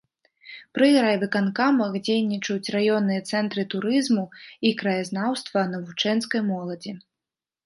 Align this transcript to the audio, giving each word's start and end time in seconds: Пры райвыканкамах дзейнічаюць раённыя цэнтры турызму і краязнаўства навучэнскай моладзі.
Пры 0.75 0.87
райвыканкамах 1.05 1.91
дзейнічаюць 2.07 2.71
раённыя 2.77 3.21
цэнтры 3.29 3.67
турызму 3.75 4.25
і 4.71 4.73
краязнаўства 4.81 5.59
навучэнскай 5.77 6.41
моладзі. 6.51 6.91